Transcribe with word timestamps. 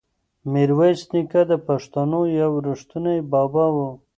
میرویس 0.51 1.01
نیکه 1.11 1.41
د 1.51 1.53
پښتنو 1.67 2.21
یو 2.41 2.51
ریښتونی 2.65 3.17
بابا 3.31 3.65
و. 3.73 3.77